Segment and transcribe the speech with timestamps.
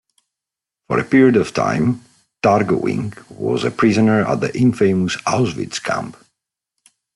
[0.87, 2.01] For a period of time,
[2.43, 6.17] Targownik was a prisoner at the infamous Auschwitz camp.